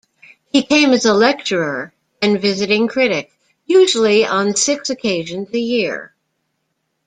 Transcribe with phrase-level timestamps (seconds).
[0.51, 1.93] He came as a lecturer
[2.23, 3.31] and visiting critic,
[3.67, 6.15] usually on six occasions a year.